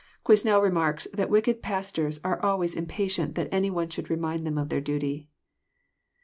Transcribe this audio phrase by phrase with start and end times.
[0.25, 4.69] Qnesnel remarks that wicked pastors are always impatient that any one should remind them of
[4.69, 5.27] their duty.